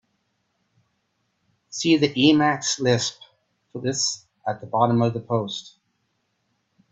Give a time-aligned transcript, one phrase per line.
[1.69, 3.19] See the Emacs lisp
[3.71, 5.77] for this at the bottom of the post.